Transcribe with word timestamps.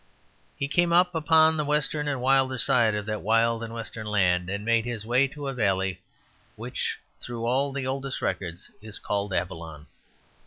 He 0.57 0.67
came 0.67 0.91
up 0.91 1.13
upon 1.13 1.57
the 1.57 1.63
western 1.63 2.07
and 2.07 2.19
wilder 2.21 2.57
side 2.57 2.95
of 2.95 3.05
that 3.05 3.21
wild 3.21 3.61
and 3.61 3.71
western 3.71 4.07
land, 4.07 4.49
and 4.49 4.65
made 4.65 4.83
his 4.83 5.05
way 5.05 5.27
to 5.27 5.47
a 5.47 5.53
valley 5.53 6.01
which 6.55 6.97
through 7.19 7.45
all 7.45 7.71
the 7.71 7.85
oldest 7.85 8.19
records 8.19 8.71
is 8.81 8.97
called 8.97 9.31
Avalon. 9.31 9.85